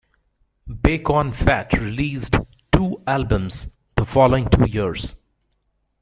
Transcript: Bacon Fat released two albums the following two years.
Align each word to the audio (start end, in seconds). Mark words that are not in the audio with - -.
Bacon 0.81 1.31
Fat 1.31 1.73
released 1.73 2.35
two 2.71 3.03
albums 3.05 3.67
the 3.95 4.03
following 4.03 4.49
two 4.49 4.65
years. 4.67 5.15